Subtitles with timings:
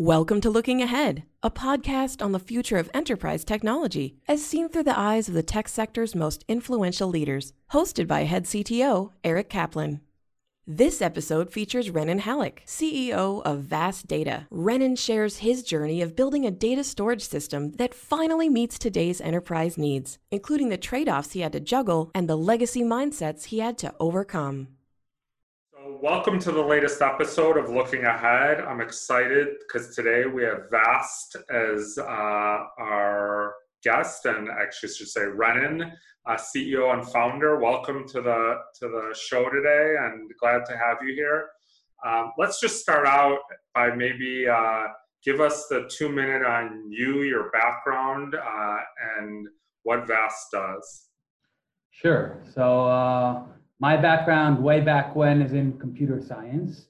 [0.00, 4.84] Welcome to Looking Ahead, a podcast on the future of enterprise technology as seen through
[4.84, 10.00] the eyes of the tech sector's most influential leaders, hosted by head CTO Eric Kaplan.
[10.68, 14.46] This episode features Renen Hallak, CEO of Vast Data.
[14.52, 19.76] Renen shares his journey of building a data storage system that finally meets today's enterprise
[19.76, 23.76] needs, including the trade offs he had to juggle and the legacy mindsets he had
[23.78, 24.68] to overcome.
[25.90, 28.60] Welcome to the latest episode of Looking Ahead.
[28.60, 32.04] I'm excited because today we have Vast as uh,
[32.78, 35.90] our guest, and actually should say Renen,
[36.26, 37.58] uh, CEO and founder.
[37.58, 41.48] Welcome to the to the show today, and glad to have you here.
[42.06, 43.38] Um, let's just start out
[43.74, 44.88] by maybe uh,
[45.24, 48.76] give us the two minute on you, your background, uh,
[49.18, 49.48] and
[49.84, 51.06] what Vast does.
[51.90, 52.42] Sure.
[52.54, 53.42] So uh,
[53.80, 56.86] my background way back when is in computer science.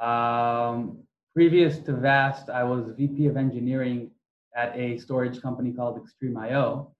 [0.00, 0.98] Um,
[1.34, 4.10] previous to Vast, I was VP of engineering
[4.56, 6.90] at a storage company called XtremIO.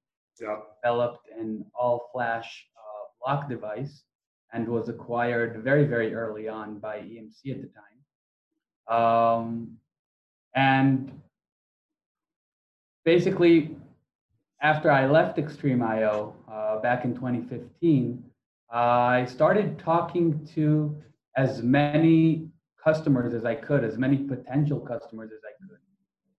[0.41, 0.57] Yeah.
[0.83, 4.05] Developed an all-flash uh, block device
[4.53, 8.97] and was acquired very, very early on by EMC at the time.
[8.97, 9.77] Um,
[10.55, 11.13] and
[13.05, 13.77] basically,
[14.63, 18.25] after I left XtremIO uh, back in 2015,
[18.71, 21.01] I started talking to
[21.37, 22.49] as many
[22.83, 25.79] customers as I could, as many potential customers as I could,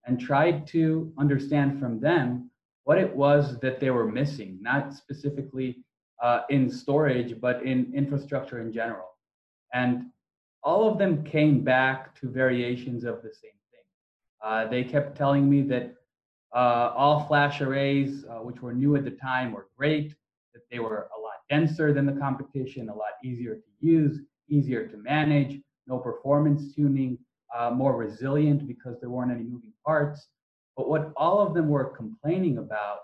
[0.06, 2.52] and tried to understand from them
[2.84, 5.84] what it was that they were missing, not specifically
[6.22, 9.10] uh, in storage, but in infrastructure in general.
[9.74, 10.06] And
[10.64, 13.86] all of them came back to variations of the same thing.
[14.44, 15.96] Uh, they kept telling me that
[16.56, 20.16] uh, all flash arrays, uh, which were new at the time, were great,
[20.54, 21.10] that they were
[21.50, 24.20] denser than the competition, a lot easier to use,
[24.50, 27.18] easier to manage, no performance tuning,
[27.58, 30.28] uh, more resilient because there weren't any moving parts.
[30.78, 33.00] But what all of them were complaining about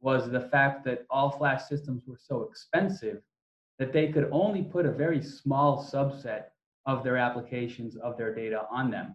[0.00, 3.20] was the fact that all flash systems were so expensive
[3.78, 6.44] that they could only put a very small subset
[6.86, 9.14] of their applications, of their data on them.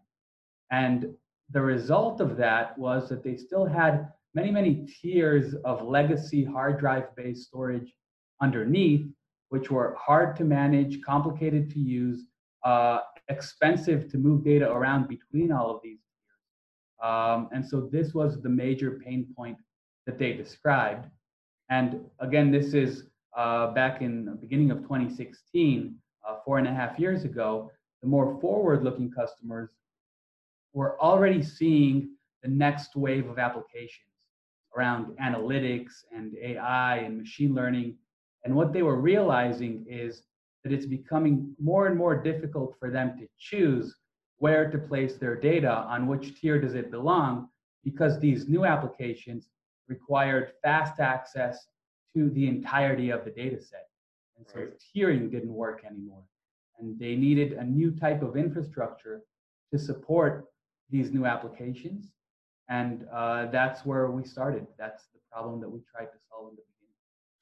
[0.71, 1.13] And
[1.49, 6.79] the result of that was that they still had many, many tiers of legacy hard
[6.79, 7.93] drive based storage
[8.43, 9.05] underneath,
[9.49, 12.19] which were hard to manage, complicated to use,
[12.63, 12.99] uh,
[13.29, 15.99] expensive to move data around between all of these.
[17.01, 19.57] Um, and so this was the major pain point
[20.05, 21.05] that they described.
[21.69, 22.91] And again, this is
[23.37, 25.95] uh, back in the beginning of 2016,
[26.27, 27.71] uh, four and a half years ago.
[28.01, 29.71] The more forward-looking customers
[30.73, 34.09] were already seeing the next wave of applications
[34.75, 37.95] around analytics and AI and machine learning
[38.43, 40.23] and what they were realizing is
[40.63, 43.95] that it's becoming more and more difficult for them to choose
[44.37, 47.49] where to place their data, on which tier does it belong,
[47.83, 49.49] because these new applications
[49.87, 51.67] required fast access
[52.15, 53.87] to the entirety of the data set.
[54.37, 54.69] And so right.
[54.95, 56.23] tiering didn't work anymore.
[56.79, 59.21] And they needed a new type of infrastructure
[59.71, 60.45] to support
[60.89, 62.11] these new applications.
[62.69, 64.67] And uh, that's where we started.
[64.77, 66.63] That's the problem that we tried to solve in the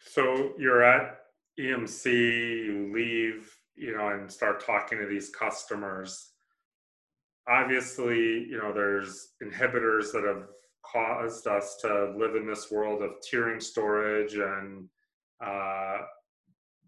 [0.05, 1.17] so you're at
[1.59, 6.31] EMC, you leave, you know, and start talking to these customers.
[7.47, 10.47] Obviously, you know, there's inhibitors that have
[10.83, 14.87] caused us to live in this world of tiering storage and
[15.45, 15.99] uh,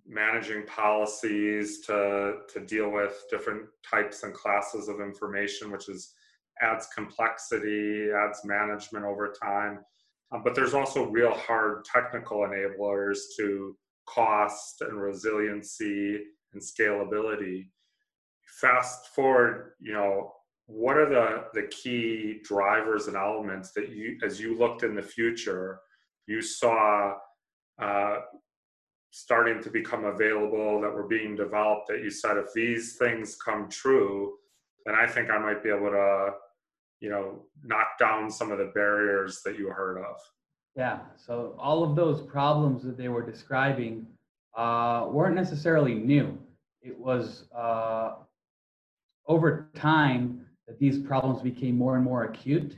[0.05, 6.13] managing policies to to deal with different types and classes of information, which is
[6.61, 9.79] adds complexity, adds management over time.
[10.33, 13.77] Um, but there's also real hard technical enablers to
[14.07, 16.23] cost and resiliency
[16.53, 17.67] and scalability.
[18.59, 20.33] Fast forward, you know,
[20.65, 25.01] what are the, the key drivers and elements that you, as you looked in the
[25.01, 25.79] future,
[26.25, 27.13] you saw
[27.81, 28.19] uh,
[29.11, 33.69] starting to become available that were being developed that you said, if these things come
[33.69, 34.33] true,
[34.85, 36.31] then I think I might be able to
[37.03, 40.15] you know knock down some of the barriers that you heard of?
[40.75, 44.07] Yeah so all of those problems that they were describing
[44.57, 46.37] uh, weren't necessarily new.
[46.81, 48.11] It was uh,
[49.27, 52.77] over time that these problems became more and more acute.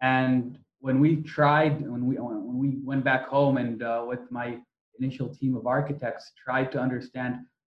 [0.00, 4.58] And when we tried when we when we went back home and uh, with my
[4.98, 7.36] initial team of architects tried to understand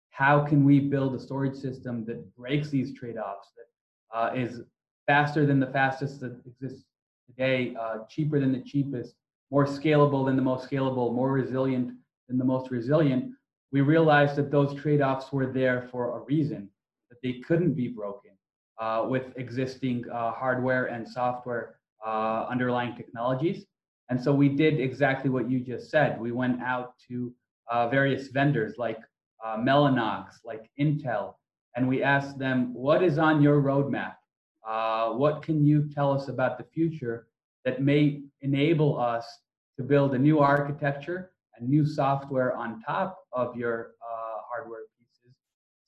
[0.09, 4.61] how can we build a storage system that breaks these trade-offs that uh, is
[5.07, 6.85] faster than the fastest that exists
[7.27, 9.15] today, uh, cheaper than the cheapest,
[9.51, 11.91] more scalable than the most scalable, more resilient
[12.27, 13.33] than the most resilient,
[13.71, 16.69] we realized that those trade offs were there for a reason,
[17.09, 18.31] that they couldn't be broken.
[18.79, 21.75] uh, with existing uh, hardware and software
[22.05, 23.65] uh, underlying technologies.
[24.09, 26.19] And so we did exactly what you just said.
[26.19, 27.33] We went out to
[27.71, 28.99] uh, various vendors like
[29.43, 31.35] uh, Mellanox, like Intel,
[31.75, 34.15] and we asked them, what is on your roadmap?
[34.67, 37.27] Uh, what can you tell us about the future
[37.65, 39.25] that may enable us
[39.77, 45.35] to build a new architecture and new software on top of your uh, hardware pieces,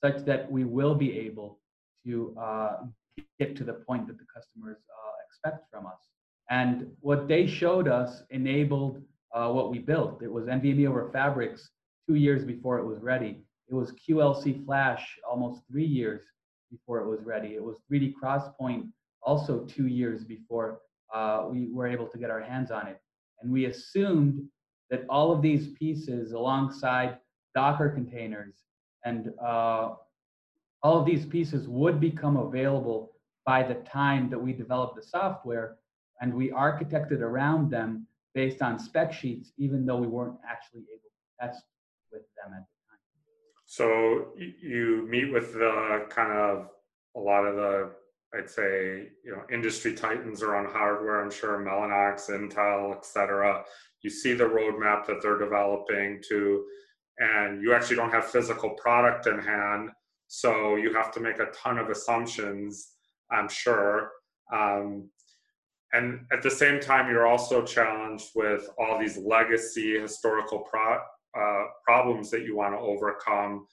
[0.02, 1.58] such that we will be able
[2.06, 2.76] to uh,
[3.38, 5.98] get to the point that the customers uh, expect from us.
[6.50, 9.02] And what they showed us enabled
[9.34, 10.22] uh, what we built.
[10.22, 11.70] It was NVMe over Fabrics
[12.08, 13.42] two years before it was ready.
[13.68, 16.22] It was QLC Flash almost three years
[16.70, 17.54] before it was ready.
[17.54, 18.88] It was 3D Crosspoint
[19.22, 20.80] also two years before
[21.14, 23.00] uh, we were able to get our hands on it.
[23.40, 24.42] And we assumed
[24.90, 27.18] that all of these pieces, alongside
[27.54, 28.54] Docker containers
[29.04, 29.94] and uh,
[30.82, 33.12] all of these pieces, would become available
[33.44, 35.76] by the time that we developed the software,
[36.20, 41.08] and we architected around them based on spec sheets, even though we weren't actually able
[41.08, 41.62] to test
[42.12, 42.77] with them at the.
[43.70, 46.70] So you meet with the kind of
[47.14, 47.90] a lot of the
[48.34, 53.64] I'd say, you know, industry titans around hardware, I'm sure Mellanox, Intel, et cetera.
[54.02, 56.64] You see the roadmap that they're developing to,
[57.18, 59.90] and you actually don't have physical product in hand.
[60.26, 62.92] So you have to make a ton of assumptions,
[63.30, 64.10] I'm sure.
[64.52, 65.08] Um,
[65.94, 70.98] and at the same time, you're also challenged with all these legacy historical pro,
[71.36, 73.66] uh, problems that you want to overcome.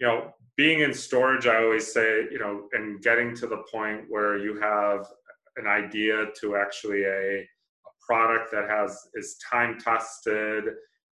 [0.00, 4.02] You know, being in storage, I always say, you know, and getting to the point
[4.08, 5.06] where you have
[5.56, 10.64] an idea to actually a, a product that has is time tested,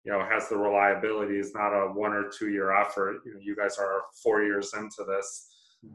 [0.05, 3.21] you know, has the reliability is not a one or two year effort.
[3.25, 5.49] You know, you guys are four years into this.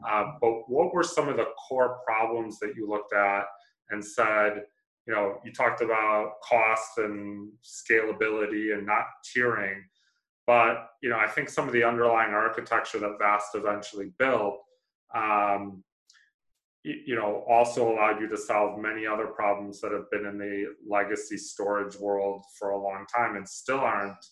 [0.08, 3.44] Uh, but what were some of the core problems that you looked at
[3.90, 4.64] and said,
[5.08, 9.80] you know, you talked about cost and scalability and not tiering
[10.48, 14.60] but you know, I think some of the underlying architecture that Vast eventually built,
[15.14, 15.84] um,
[16.82, 20.74] you, know, also allowed you to solve many other problems that have been in the
[20.88, 24.24] legacy storage world for a long time and still aren't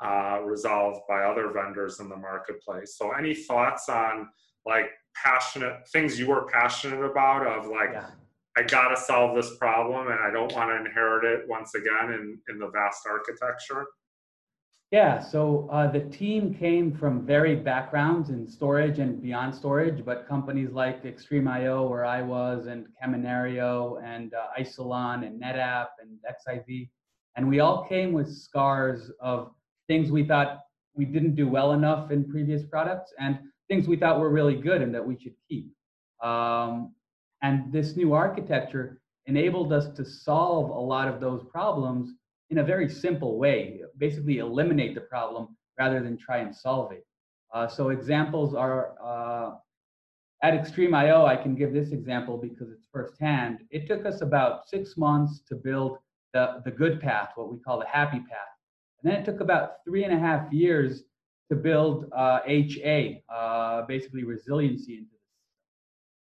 [0.00, 2.94] uh, resolved by other vendors in the marketplace.
[2.96, 4.28] So, any thoughts on
[4.64, 8.10] like passionate things you were passionate about of like yeah.
[8.58, 12.12] I got to solve this problem and I don't want to inherit it once again
[12.12, 13.86] in, in the vast architecture?
[14.90, 20.26] Yeah, so uh, the team came from varied backgrounds in storage and beyond storage, but
[20.26, 26.88] companies like XtremIO, where I was, and Kaminario, and uh, Isilon, and NetApp, and XIV,
[27.36, 29.52] and we all came with scars of
[29.86, 30.60] things we thought
[30.94, 33.38] we didn't do well enough in previous products, and
[33.68, 35.70] things we thought were really good and that we should keep.
[36.22, 36.94] Um,
[37.42, 42.12] and this new architecture enabled us to solve a lot of those problems
[42.50, 47.06] in a very simple way, basically eliminate the problem rather than try and solve it.
[47.52, 49.56] Uh, so examples are uh,
[50.42, 53.58] at XtremIO, I can give this example because it's firsthand.
[53.70, 55.98] It took us about six months to build
[56.32, 58.48] the, the good path, what we call the happy path.
[59.02, 61.02] And then it took about three and a half years
[61.50, 65.17] to build uh, HA, uh, basically resiliency into.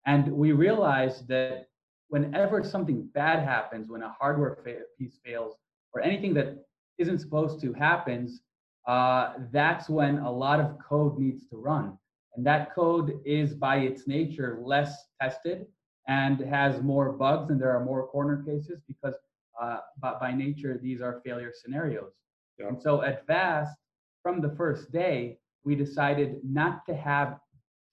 [0.06, 1.68] And we realized that
[2.08, 5.56] whenever something bad happens, when a hardware fa- piece fails,
[5.94, 6.66] or anything that
[6.98, 8.42] isn't supposed to happens,
[8.88, 11.98] uh, that's when a lot of code needs to run.
[12.36, 15.68] And that code is by its nature less tested
[16.08, 19.16] and has more bugs and there are more corner cases because
[19.62, 22.14] uh, but by nature these are failure scenarios.
[22.58, 22.68] Yeah.
[22.68, 23.76] And so at Vast,
[24.24, 27.40] from the first day, we decided not to have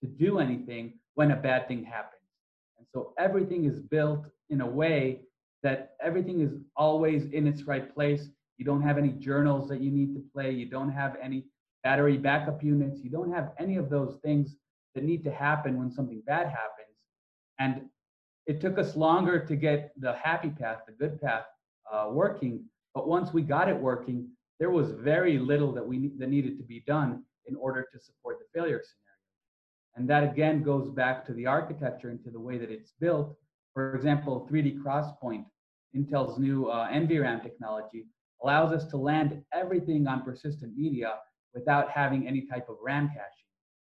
[0.03, 2.23] to do anything when a bad thing happens.
[2.79, 5.23] And so everything is built in a way
[5.63, 8.29] that everything is always in its right place.
[8.59, 10.53] You don't have any journals that you need to play.
[10.53, 11.47] You don't have any
[11.83, 13.01] battery backup units.
[13.03, 14.57] You don't have any of those things
[14.95, 16.97] that need to happen when something bad happens.
[17.59, 17.83] And
[18.47, 21.45] it took us longer to get the happy path, the good path,
[21.93, 22.65] uh, working.
[22.95, 26.65] But once we got it working, there was very little that we that needed to
[26.65, 29.06] be done in order to support the failure scenario.
[29.97, 33.37] And that again goes back to the architecture and to the way that it's built
[33.77, 35.45] for example, 3D Crosspoint,
[35.95, 38.07] Intel's new uh, NVRAM technology,
[38.43, 41.17] allows us to land everything on persistent media
[41.53, 43.45] without having any type of RAM caching.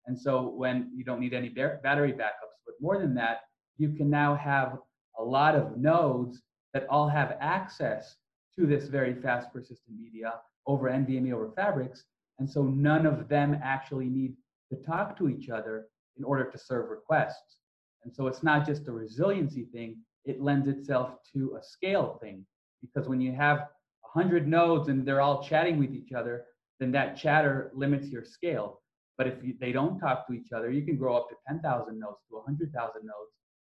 [0.05, 3.39] And so when you don't need any battery backups, but more than that,
[3.79, 4.77] you can now have
[5.17, 6.43] a lot of nodes
[6.75, 8.17] that all have access
[8.59, 10.33] to this very fast persistent media
[10.67, 12.03] over NVMe over fabrics.
[12.37, 14.35] And so none of them actually need
[14.71, 15.87] to talk to each other
[16.17, 17.57] in order to serve requests.
[18.03, 22.45] And so it's not just a resiliency thing, it lends itself to a scale thing.
[22.81, 23.67] Because when you have
[24.13, 26.45] 100 nodes and they're all chatting with each other,
[26.79, 28.81] then that chatter limits your scale.
[29.17, 31.99] But if you, they don't talk to each other, you can grow up to 10,000
[31.99, 32.71] nodes, to 100,000
[33.03, 33.31] nodes,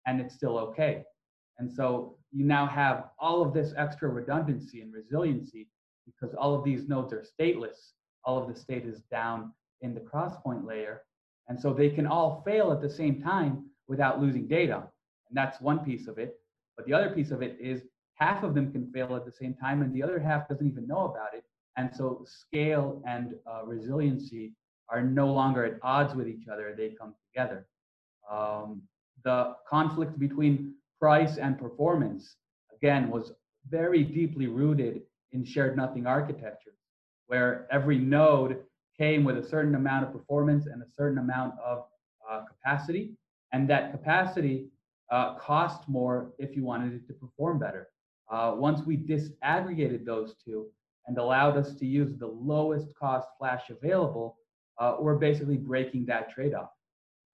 [0.07, 1.03] and it's still okay.
[1.59, 5.69] And so you now have all of this extra redundancy and resiliency
[6.07, 7.93] because all of these nodes are stateless.
[8.25, 11.03] All of the state is down in the crosspoint layer.
[11.49, 14.85] And so they can all fail at the same time without losing data.
[15.29, 16.37] And that's one piece of it.
[16.77, 17.83] But the other piece of it is
[18.15, 20.87] half of them can fail at the same time and the other half doesn't even
[20.87, 21.45] know about it.
[21.77, 24.53] And so scale and uh, resiliency
[24.89, 27.67] are no longer at odds with each other, they come together.
[28.31, 28.83] Um,
[29.25, 32.37] the conflict between price and performance,
[32.75, 33.33] again, was
[33.69, 36.75] very deeply rooted in shared nothing architecture,
[37.27, 38.59] where every node
[39.03, 41.87] came with a certain amount of performance and a certain amount of
[42.31, 43.11] uh, capacity.
[43.53, 44.69] And that capacity
[45.11, 47.89] uh, cost more if you wanted it to perform better.
[48.31, 50.67] Uh, once we disaggregated those two
[51.09, 54.39] and allowed us to use the lowest cost flash available,
[54.79, 56.71] uh, we're basically breaking that trade off.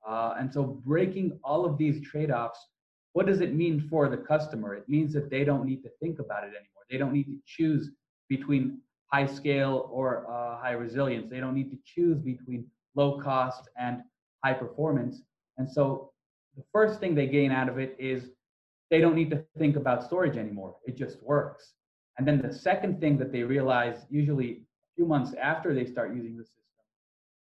[0.09, 2.61] Uh, and so, breaking all of these trade offs,
[3.13, 4.75] what does it mean for the customer?
[4.75, 6.85] It means that they don't need to think about it anymore.
[6.91, 7.91] They don't need to choose
[8.31, 8.81] between
[9.13, 11.29] high scale or uh, high resilience.
[11.31, 14.03] They don't need to choose between low cost and
[14.45, 15.23] high performance.
[15.57, 16.13] And so,
[16.57, 18.31] the first thing they gain out of it is
[18.91, 20.77] they don't need to think about storage anymore.
[20.87, 21.75] It just works.
[22.17, 24.57] And then the second thing that they realize, usually a
[24.97, 26.65] few months after they start using the system,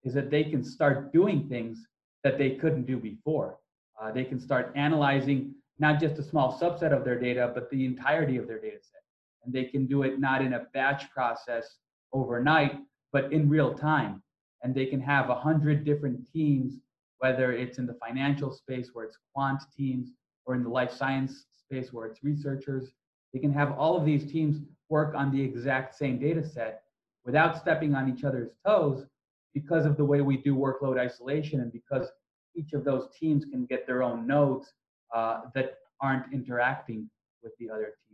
[0.05, 1.87] is that they can start doing things
[2.25, 3.59] that they couldn't do before.
[4.01, 7.85] Uh, they can start analyzing not just a small subset of their data, but the
[7.87, 9.03] entirety of their data set.
[9.47, 11.79] And they can do it not in a batch process
[12.13, 12.79] overnight,
[13.13, 14.23] but in real time.
[14.63, 16.75] And they can have a hundred different teams,
[17.19, 20.11] whether it's in the financial space where it's quant teams,
[20.45, 22.91] or in the life science space where it's researchers.
[23.33, 26.83] They can have all of these teams work on the exact same data set
[27.25, 29.07] without stepping on each other's toes
[29.53, 32.09] because of the way we do workload isolation and because
[32.55, 34.73] each of those teams can get their own nodes
[35.15, 37.09] uh, that aren't interacting
[37.43, 38.06] with the other nodes.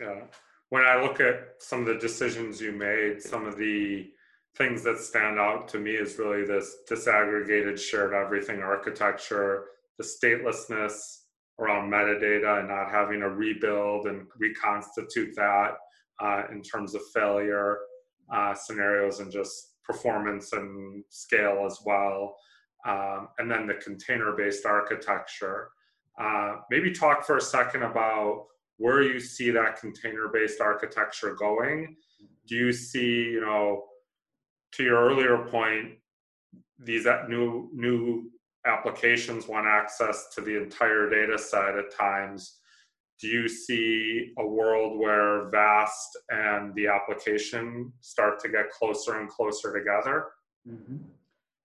[0.00, 0.22] Yeah.
[0.70, 4.10] When I look at some of the decisions you made, some of the
[4.56, 9.66] things that stand out to me is really this disaggregated shared everything architecture
[9.98, 11.18] the statelessness
[11.58, 15.72] around metadata and not having to rebuild and reconstitute that
[16.20, 17.78] uh, in terms of failure
[18.32, 22.36] uh, scenarios and just performance and scale as well.
[22.86, 25.70] Um, and then the container based architecture.
[26.20, 28.46] Uh, maybe talk for a second about
[28.78, 31.96] where you see that container based architecture going.
[32.46, 33.84] Do you see, you know,
[34.72, 35.98] to your earlier point,
[36.78, 38.30] these new new
[38.66, 42.58] applications want access to the entire data set at times
[43.20, 49.28] do you see a world where vast and the application start to get closer and
[49.28, 50.26] closer together
[50.68, 50.96] mm-hmm.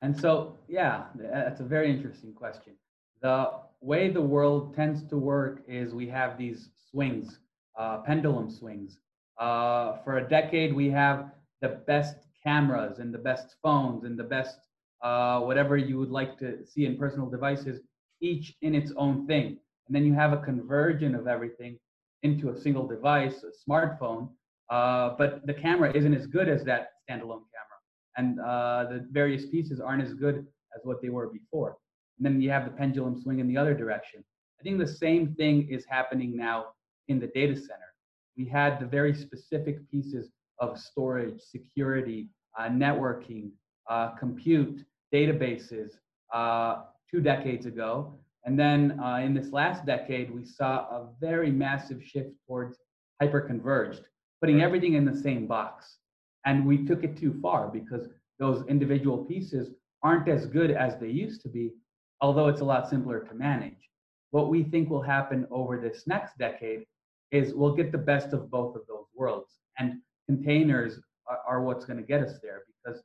[0.01, 2.73] and so yeah that's a very interesting question
[3.21, 3.51] the
[3.81, 7.39] way the world tends to work is we have these swings
[7.77, 8.99] uh, pendulum swings
[9.39, 11.31] uh, for a decade we have
[11.61, 14.59] the best cameras and the best phones and the best
[15.03, 17.81] uh, whatever you would like to see in personal devices,
[18.21, 19.57] each in its own thing.
[19.87, 21.77] And then you have a conversion of everything
[22.23, 24.29] into a single device, a smartphone.
[24.69, 27.79] Uh, but the camera isn't as good as that standalone camera.
[28.15, 30.37] And uh, the various pieces aren't as good
[30.75, 31.75] as what they were before.
[32.17, 34.23] And then you have the pendulum swing in the other direction.
[34.59, 36.67] I think the same thing is happening now
[37.07, 37.93] in the data center.
[38.37, 43.51] We had the very specific pieces of storage, security, uh, networking,
[43.89, 45.91] uh, compute, databases
[46.33, 48.19] uh, two decades ago.
[48.45, 52.77] And then uh, in this last decade, we saw a very massive shift towards
[53.21, 54.01] hyperconverged,
[54.41, 55.97] putting everything in the same box.
[56.45, 58.07] And we took it too far because
[58.39, 59.69] those individual pieces
[60.01, 61.71] aren't as good as they used to be,
[62.19, 63.89] although it's a lot simpler to manage.
[64.31, 66.85] What we think will happen over this next decade
[67.33, 69.59] is we'll get the best of both of those worlds.
[69.79, 73.01] And containers are, are what's going to get us there because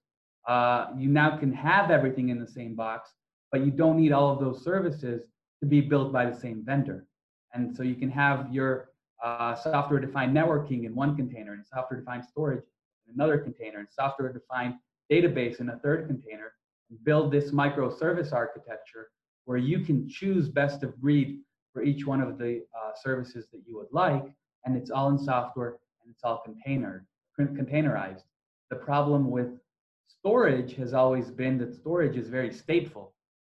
[0.46, 3.10] uh, you now can have everything in the same box,
[3.50, 5.22] but you don't need all of those services
[5.60, 7.06] to be built by the same vendor.
[7.54, 8.90] And so you can have your
[9.24, 12.62] uh, software defined networking in one container and software defined storage
[13.06, 14.74] in another container and software defined
[15.10, 16.52] database in a third container
[16.90, 19.08] and build this microservice architecture
[19.46, 21.40] where you can choose best of breed
[21.72, 24.24] for each one of the uh, services that you would like.
[24.64, 27.06] And it's all in software and it's all container,
[27.38, 28.22] containerized.
[28.70, 29.58] The problem with
[30.06, 33.10] storage has always been that storage is very stateful.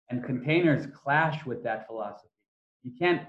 [0.08, 2.28] And containers clash with that philosophy.
[2.84, 3.22] You can't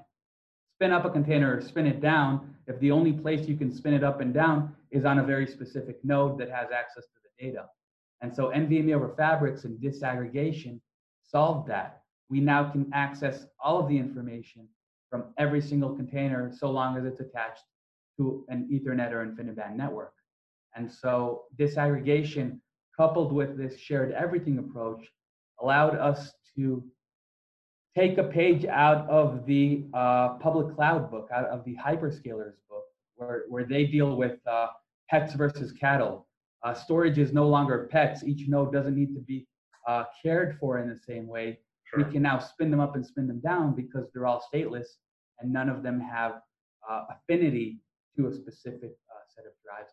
[0.76, 3.96] spin up a container or spin it down if the only place you can spin
[3.96, 7.46] it up and down is on a very specific node that has access to the
[7.46, 7.66] data.
[8.22, 10.80] And so NVMe over Fabrics and disaggregation
[11.24, 12.02] solved that.
[12.30, 14.68] We now can access all of the information
[15.10, 17.64] from every single container so long as it's attached
[18.18, 20.14] to an Ethernet or InfiniBand network.
[20.76, 22.60] And so disaggregation
[22.96, 25.08] coupled with this shared everything approach
[25.62, 26.84] allowed us to
[27.96, 32.84] take a page out of the uh, public cloud book, out of the hyperscalers book,
[33.16, 34.68] where, where they deal with uh,
[35.10, 36.28] pets versus cattle.
[36.64, 38.24] Uh, storage is no longer pets.
[38.24, 39.48] Each node doesn't need to be
[39.88, 41.60] uh, cared for in the same way.
[41.90, 42.04] Sure.
[42.04, 44.88] We can now spin them up and spin them down because they're all stateless
[45.40, 46.42] and none of them have
[46.90, 47.80] uh, affinity
[48.16, 49.92] to a specific uh, set of drives.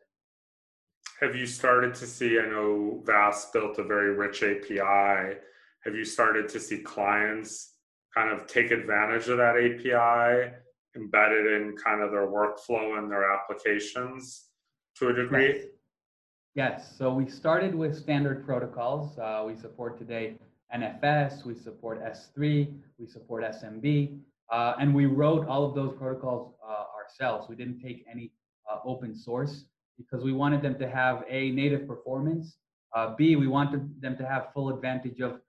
[1.20, 2.38] Have you started to see?
[2.40, 5.38] I know VAST built a very rich API.
[5.84, 7.74] Have you started to see clients
[8.14, 10.52] kind of take advantage of that API,
[10.96, 14.46] embedded in kind of their workflow and their applications
[14.96, 15.46] to a degree?
[15.46, 15.66] Yes.
[16.54, 16.96] yes.
[16.98, 19.16] So we started with standard protocols.
[19.18, 20.36] Uh, we support today
[20.72, 24.18] NFS, we support S3, we support SMB,
[24.50, 27.48] uh, and we wrote all of those protocols uh, ourselves.
[27.48, 28.32] We didn't take any
[28.70, 29.64] uh, open source
[29.96, 32.56] because we wanted them to have a native performance.
[32.94, 35.40] Uh, B, we wanted them to have full advantage of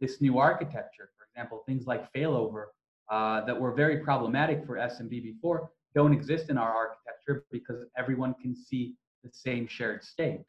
[0.00, 1.10] this new architecture.
[1.16, 2.66] For example, things like failover
[3.10, 8.34] uh, that were very problematic for SMB before don't exist in our architecture because everyone
[8.42, 10.40] can see the same shared state.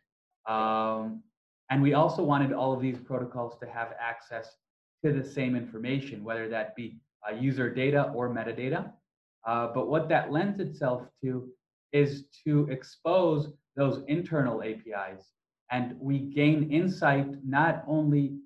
[0.47, 1.21] Um,
[1.69, 4.55] and we also wanted all of these protocols to have access
[5.03, 8.91] to the same information, whether that be uh, user data or metadata.
[9.45, 11.47] Uh, but what that lends itself to
[11.91, 15.31] is to expose those internal APIs.
[15.71, 18.37] And we gain insight not only,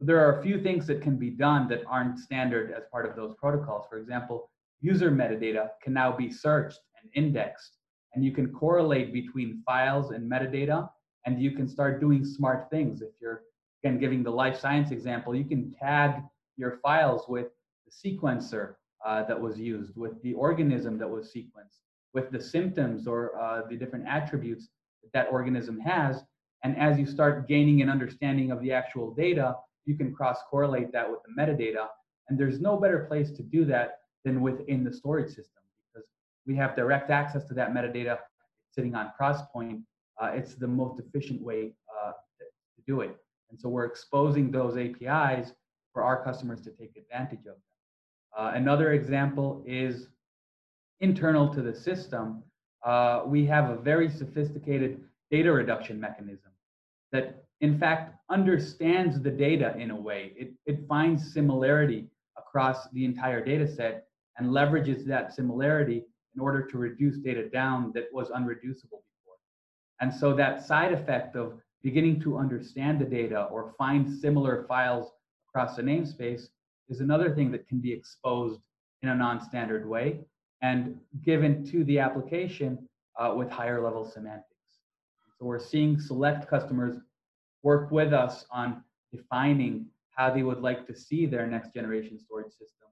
[0.00, 3.16] there are a few things that can be done that aren't standard as part of
[3.16, 3.86] those protocols.
[3.90, 7.76] For example, user metadata can now be searched and indexed,
[8.14, 10.88] and you can correlate between files and metadata,
[11.26, 13.02] and you can start doing smart things.
[13.02, 13.42] If you're,
[13.82, 16.22] again, giving the life science example, you can tag
[16.56, 17.48] your files with
[17.84, 21.80] the sequencer uh, that was used, with the organism that was sequenced,
[22.14, 24.68] with the symptoms or uh, the different attributes
[25.02, 26.22] that that organism has.
[26.64, 30.92] And as you start gaining an understanding of the actual data, you can cross correlate
[30.92, 31.86] that with the metadata.
[32.28, 35.62] And there's no better place to do that than within the storage system
[35.92, 36.08] because
[36.46, 38.18] we have direct access to that metadata
[38.72, 39.82] sitting on Crosspoint.
[40.20, 43.16] Uh, it's the most efficient way uh, to do it.
[43.50, 45.52] And so we're exposing those APIs
[45.92, 47.62] for our customers to take advantage of them.
[48.36, 50.08] Uh, another example is
[51.00, 52.42] internal to the system.
[52.84, 55.00] Uh, we have a very sophisticated
[55.30, 56.50] data reduction mechanism
[57.12, 60.32] that, in fact, understands the data in a way.
[60.36, 64.06] It, it finds similarity across the entire data set
[64.38, 69.02] and leverages that similarity in order to reduce data down that was unreducible.
[70.00, 75.10] And so that side effect of beginning to understand the data or find similar files
[75.48, 76.48] across the namespace
[76.88, 78.60] is another thing that can be exposed
[79.02, 80.20] in a non-standard way
[80.62, 84.50] and given to the application uh, with higher level semantics.
[85.38, 86.96] So we're seeing select customers
[87.62, 88.82] work with us on
[89.12, 92.88] defining how they would like to see their next generation storage system.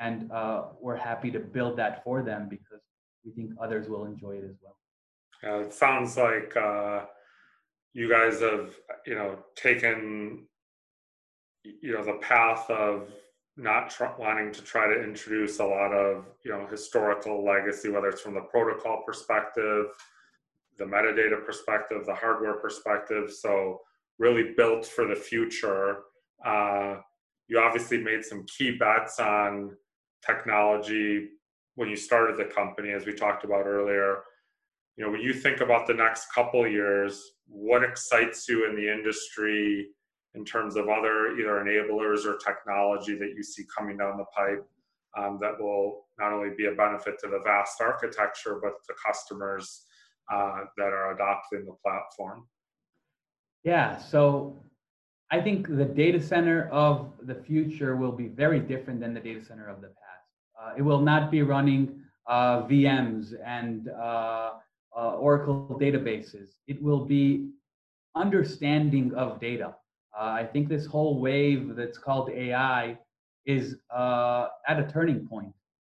[0.00, 2.80] And uh, we're happy to build that for them because
[3.24, 4.76] we think others will enjoy it as well.
[5.42, 7.04] Yeah, it sounds like uh,
[7.94, 8.74] you guys have,
[9.06, 10.46] you know, taken,
[11.64, 13.10] you know, the path of
[13.56, 18.08] not tr- wanting to try to introduce a lot of you know historical legacy whether
[18.08, 19.88] it's from the protocol perspective
[20.78, 23.78] the metadata perspective the hardware perspective so
[24.18, 25.98] really built for the future.
[26.44, 26.96] Uh,
[27.48, 29.76] you obviously made some key bets on
[30.24, 31.28] technology
[31.74, 34.18] when you started the company as we talked about earlier
[34.96, 38.90] you know when you think about the next couple years what excites you in the
[38.90, 39.88] industry
[40.34, 44.66] in terms of other either enablers or technology that you see coming down the pipe
[45.16, 49.82] um, that will not only be a benefit to the vast architecture but to customers
[50.32, 52.46] uh, that are adopting the platform?
[53.64, 54.62] Yeah so
[55.30, 59.42] i think the data center of the future will be very different than the data
[59.44, 60.28] center of the past.
[60.60, 64.50] Uh, it will not be running uh, vms and uh,
[64.96, 67.48] uh, oracle databases it will be
[68.14, 69.74] understanding of data
[70.18, 72.98] uh, I think this whole wave that's called AI
[73.46, 75.52] is uh, at a turning point,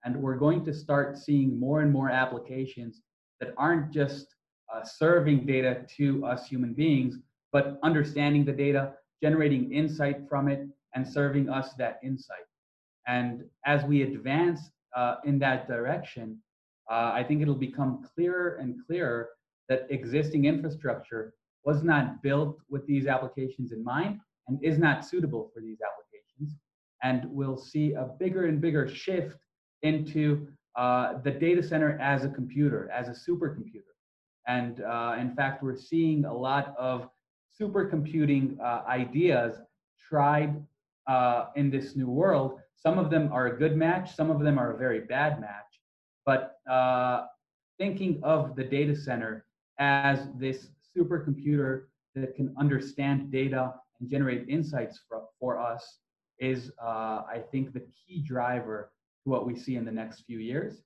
[0.05, 3.01] and we're going to start seeing more and more applications
[3.41, 4.35] that aren't just
[4.73, 7.17] uh, serving data to us human beings,
[7.53, 12.45] but understanding the data, generating insight from it, and serving us that insight.
[13.07, 14.61] And as we advance
[14.95, 16.39] uh, in that direction,
[16.91, 19.31] uh, I think it'll become clearer and clearer
[19.69, 25.51] that existing infrastructure was not built with these applications in mind and is not suitable
[25.55, 26.59] for these applications.
[27.03, 29.39] And we'll see a bigger and bigger shift
[29.83, 33.93] into uh, the data center as a computer, as a supercomputer.
[34.47, 37.09] And uh, in fact, we're seeing a lot of
[37.61, 39.59] supercomputing uh, ideas
[40.09, 40.65] tried
[41.07, 42.61] uh, in this new world.
[42.75, 45.81] Some of them are a good match, some of them are a very bad match.
[46.25, 47.27] But uh,
[47.79, 49.45] thinking of the data center
[49.79, 55.99] as this supercomputer that can understand data and generate insights for, for us
[56.39, 58.93] is, uh, I think, the key driver
[59.25, 60.83] to what we see in the next few years.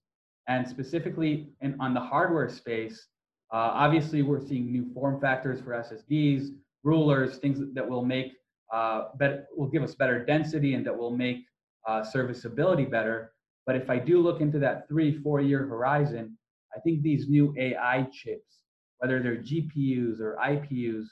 [0.48, 3.08] And specifically in, on the hardware space,
[3.52, 6.50] uh, obviously we're seeing new form factors for SSDs,
[6.84, 8.32] rulers, things that will make
[8.72, 11.38] uh, better, will give us better density and that will make
[11.86, 13.32] uh, serviceability better.
[13.66, 16.38] But if I do look into that three, four year horizon,
[16.74, 18.60] I think these new AI chips,
[18.98, 21.06] whether they're GPUs or IPUs,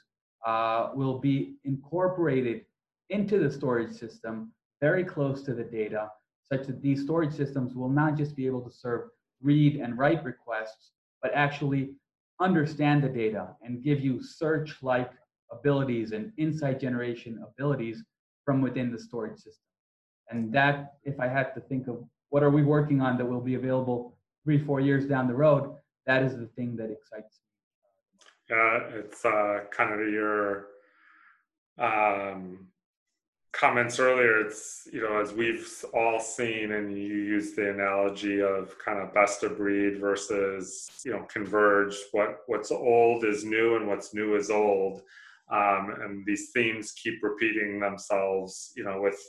[0.45, 2.61] uh, will be incorporated
[3.09, 6.09] into the storage system very close to the data,
[6.51, 9.09] such that these storage systems will not just be able to serve
[9.41, 10.91] read and write requests,
[11.21, 11.95] but actually
[12.39, 15.11] understand the data and give you search like
[15.51, 18.03] abilities and insight generation abilities
[18.43, 19.61] from within the storage system.
[20.29, 23.41] And that, if I had to think of what are we working on that will
[23.41, 28.55] be available three, four years down the road, that is the thing that excites me.
[28.55, 30.67] Yeah, it's uh, kind of your
[31.79, 32.67] um,
[33.51, 34.39] comments earlier.
[34.39, 39.13] It's you know as we've all seen, and you use the analogy of kind of
[39.13, 41.95] best of breed versus you know converge.
[42.11, 45.01] What what's old is new, and what's new is old.
[45.51, 48.73] Um, and these themes keep repeating themselves.
[48.75, 49.19] You know, with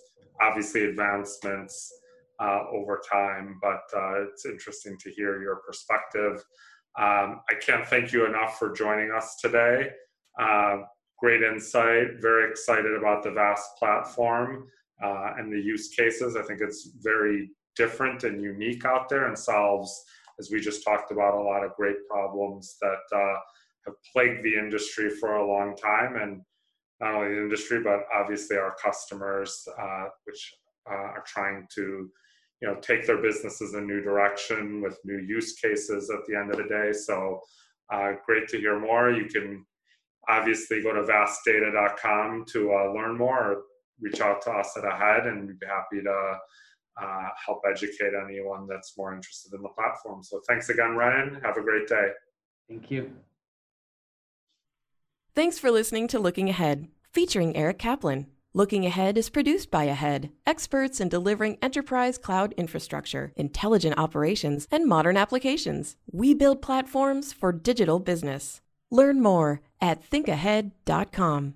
[0.42, 1.90] obviously advancements
[2.40, 3.58] uh, over time.
[3.60, 6.44] But uh, it's interesting to hear your perspective.
[6.98, 9.90] Um, I can't thank you enough for joining us today.
[10.40, 10.78] Uh,
[11.18, 12.20] great insight.
[12.20, 14.66] Very excited about the VAST platform
[15.02, 16.36] uh, and the use cases.
[16.36, 20.02] I think it's very different and unique out there and solves,
[20.38, 23.34] as we just talked about, a lot of great problems that uh,
[23.86, 26.16] have plagued the industry for a long time.
[26.16, 26.40] And
[27.00, 30.54] not only the industry, but obviously our customers, uh, which
[30.90, 32.10] uh, are trying to
[32.62, 36.36] you know take their businesses in a new direction with new use cases at the
[36.36, 36.92] end of the day.
[36.92, 37.40] So
[37.92, 39.10] uh, great to hear more.
[39.10, 39.64] You can
[40.28, 43.62] obviously go to vastdata.com to uh, learn more or
[44.00, 46.36] reach out to us at ahead and we'd be happy to
[47.00, 50.22] uh, help educate anyone that's more interested in the platform.
[50.22, 51.40] So thanks again ryan.
[51.44, 52.08] Have a great day.
[52.68, 53.12] Thank you.
[55.34, 60.30] Thanks for listening to looking ahead featuring eric kaplan Looking Ahead is produced by Ahead,
[60.46, 65.98] experts in delivering enterprise cloud infrastructure, intelligent operations, and modern applications.
[66.10, 68.62] We build platforms for digital business.
[68.90, 71.52] Learn more at thinkahead.com.